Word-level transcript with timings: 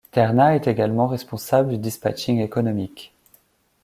Terna 0.09 0.55
est 0.55 0.65
également 0.65 1.05
responsable 1.05 1.69
du 1.69 1.77
dispatching 1.77 2.39
économique. 2.39 3.13